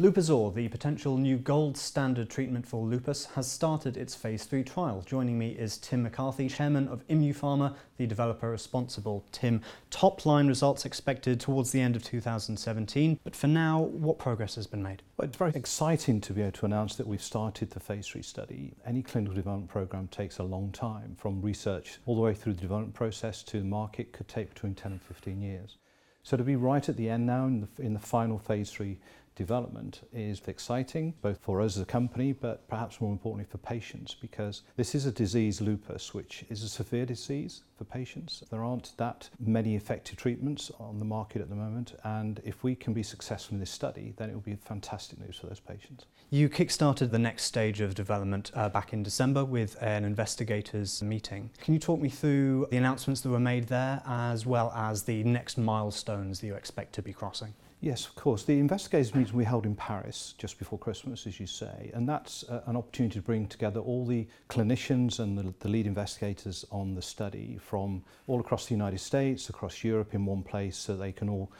[0.00, 5.04] Lupuzor, the potential new gold standard treatment for lupus, has started its phase 3 trial.
[5.06, 9.24] Joining me is Tim McCarthy, chairman of ImmuPharma, the developer responsible.
[9.30, 9.60] Tim,
[9.90, 14.66] top line results expected towards the end of 2017, but for now, what progress has
[14.66, 15.04] been made?
[15.16, 18.20] Well, it's very exciting to be able to announce that we've started the phase 3
[18.20, 18.74] study.
[18.84, 22.62] Any clinical development program takes a long time, from research all the way through the
[22.62, 25.78] development process to market could take between 10 and 15 years.
[26.24, 28.98] So to be right at the end now in the, in the final phase 3
[29.34, 34.14] development is exciting, both for us as a company, but perhaps more importantly for patients,
[34.14, 38.44] because this is a disease, lupus, which is a severe disease for patients.
[38.50, 42.74] There aren't that many effective treatments on the market at the moment, and if we
[42.74, 46.06] can be successful in this study, then it will be fantastic news for those patients.
[46.30, 51.50] You kickstarted the next stage of development uh, back in December with an investigators meeting.
[51.60, 55.22] Can you talk me through the announcements that were made there, as well as the
[55.24, 57.54] next milestones that you expect to be crossing?
[57.84, 58.44] Yes, of course.
[58.44, 62.42] The investigators meeting we held in Paris just before Christmas, as you say, and that's
[62.44, 66.94] uh, an opportunity to bring together all the clinicians and the, the lead investigators on
[66.94, 71.12] the study from all across the United States, across Europe in one place, so they
[71.12, 71.52] can all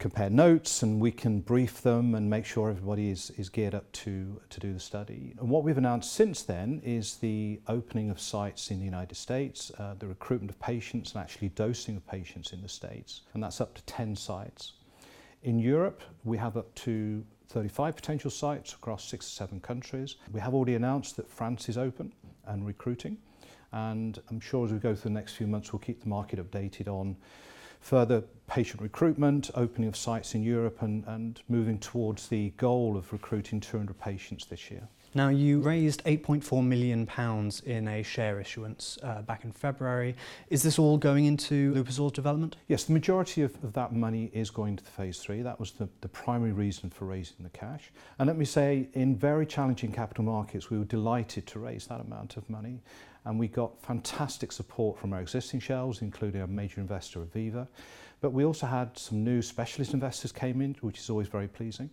[0.00, 3.92] compare notes and we can brief them and make sure everybody is, is geared up
[3.92, 5.32] to, to do the study.
[5.38, 9.70] And what we've announced since then is the opening of sites in the United States,
[9.78, 13.60] uh, the recruitment of patients and actually dosing of patients in the States, and that's
[13.60, 14.72] up to 10 sites.
[15.42, 20.16] In Europe, we have up to 35 potential sites across six or seven countries.
[20.30, 22.12] We have already announced that France is open
[22.46, 23.18] and recruiting,
[23.72, 26.38] and I'm sure as we go through the next few months, we'll keep the market
[26.38, 27.16] updated on
[27.80, 33.12] further patient recruitment, opening of sites in Europe, and, and moving towards the goal of
[33.12, 34.86] recruiting 200 patients this year.
[35.14, 37.06] Now, you raised £8.4 million
[37.66, 40.16] in a share issuance uh, back in February.
[40.48, 42.56] Is this all going into Lupus development?
[42.66, 45.42] Yes, the majority of, of that money is going to the phase three.
[45.42, 47.90] That was the, the primary reason for raising the cash.
[48.18, 52.00] And let me say, in very challenging capital markets, we were delighted to raise that
[52.00, 52.80] amount of money.
[53.26, 57.68] And we got fantastic support from our existing shelves, including our major investor, Aviva.
[58.22, 61.90] But we also had some new specialist investors came in, which is always very pleasing.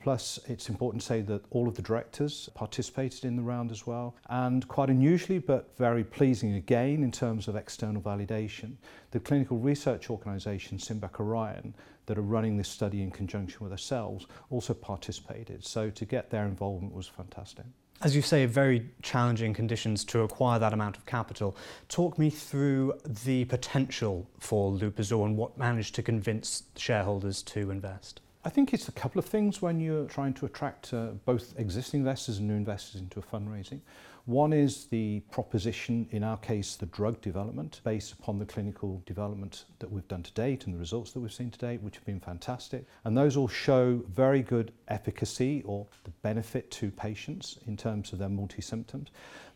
[0.00, 3.86] Plus, it's important to say that all of the directors participated in the round as
[3.86, 4.14] well.
[4.28, 8.76] And quite unusually, but very pleasing again in terms of external validation,
[9.10, 11.74] the clinical research organisation, Simbec-Orion,
[12.06, 15.64] that are running this study in conjunction with ourselves, also participated.
[15.64, 17.64] So to get their involvement was fantastic.
[18.02, 21.56] As you say, very challenging conditions to acquire that amount of capital.
[21.88, 28.20] Talk me through the potential for Lupuzor and what managed to convince shareholders to invest.
[28.46, 31.98] I think it's a couple of things when you're trying to attract uh, both existing
[31.98, 33.80] investors and new investors into a fundraising.
[34.26, 39.64] One is the proposition, in our case, the drug development, based upon the clinical development
[39.80, 42.04] that we've done to date and the results that we've seen to date, which have
[42.04, 42.84] been fantastic.
[43.02, 48.20] And those all show very good efficacy or the benefit to patients in terms of
[48.20, 49.08] their multi-symptoms,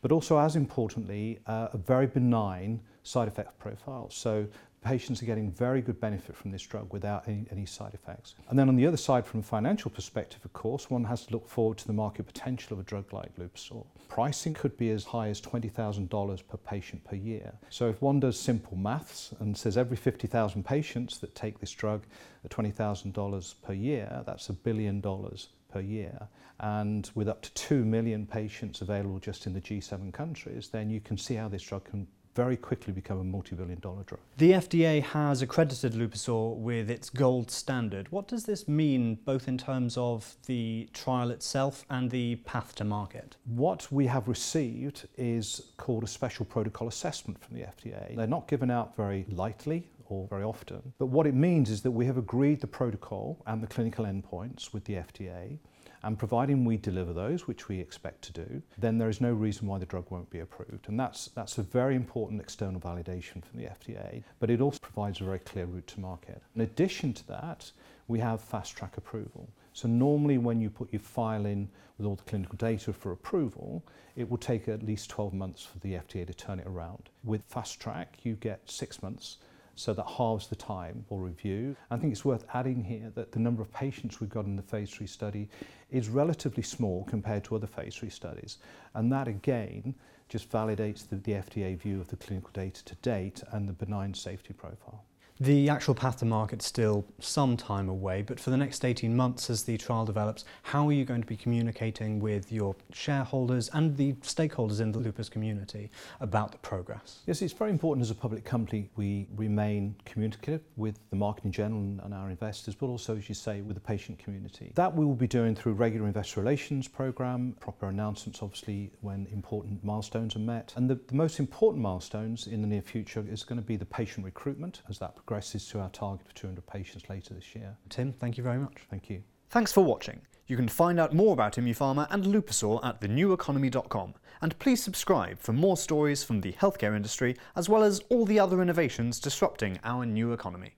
[0.03, 4.11] but also, as importantly, uh, a very benign side effect profile.
[4.11, 4.47] So
[4.83, 8.35] patients are getting very good benefit from this drug without any, any side effects.
[8.49, 11.33] And then on the other side, from a financial perspective, of course, one has to
[11.33, 13.85] look forward to the market potential of a drug like Lupuzor.
[14.09, 17.53] Pricing could be as high as $20,000 per patient per year.
[17.69, 22.03] So if one does simple maths and says every 50,000 patients that take this drug
[22.45, 26.29] at $20,000 per year, that's a billion dollars per year.
[26.59, 31.01] And with up to 2 million patients available just in the G7 countries, then you
[31.01, 34.21] can see how this drug can very quickly become a multi-billion dollar drug.
[34.39, 38.11] The FDA has accredited Lupuzor with its gold standard.
[38.11, 42.85] What does this mean both in terms of the trial itself and the path to
[42.85, 43.37] market?
[43.45, 48.17] What we have received is called a special protocol assessment from the FDA.
[48.17, 51.91] They're not given out very lightly or very often, but what it means is that
[51.91, 55.59] we have agreed the protocol and the clinical endpoints with the FDA
[56.03, 59.67] and providing we deliver those, which we expect to do, then there is no reason
[59.67, 60.89] why the drug won't be approved.
[60.89, 65.21] And that's, that's a very important external validation from the FDA, but it also provides
[65.21, 66.43] a very clear route to market.
[66.55, 67.71] In addition to that,
[68.09, 69.49] we have fast track approval.
[69.73, 73.85] So normally when you put your file in with all the clinical data for approval,
[74.17, 77.09] it will take at least 12 months for the FDA to turn it around.
[77.23, 79.37] With fast track, you get six months
[79.75, 81.77] so that halves the time for review.
[81.91, 84.63] I think it's worth adding here that the number of patients we've got in the
[84.63, 85.49] phase 3 study
[85.91, 88.59] is relatively small compared to other phase 3 studies.
[88.95, 89.95] And that again
[90.29, 94.15] just validates the, the FDA view of the clinical data to date and the benign
[94.15, 95.05] safety profile.
[95.43, 99.17] The actual path to market is still some time away, but for the next 18
[99.17, 103.71] months as the trial develops, how are you going to be communicating with your shareholders
[103.73, 105.91] and the stakeholders in the lupus community
[106.21, 107.21] about the progress?
[107.27, 111.53] Yes, it's very important as a public company we remain communicative with the market in
[111.53, 114.73] general and our investors, but also, as you say, with the patient community.
[114.75, 119.83] That we will be doing through regular investor relations program, proper announcements obviously when important
[119.83, 120.75] milestones are met.
[120.77, 123.87] And the, the most important milestones in the near future is going to be the
[123.87, 127.77] patient recruitment as that progresses to our target of 200 patients later this year.
[127.89, 128.79] Tim, thank you very much.
[128.91, 129.23] Thank you.
[129.49, 130.23] Thanks for watching.
[130.49, 134.15] You can find out more about Immupharma and Lupuzor at theneweconomy.com.
[134.43, 138.41] And please subscribe for more stories from the healthcare industry, as well as all the
[138.41, 140.75] other innovations disrupting our new economy.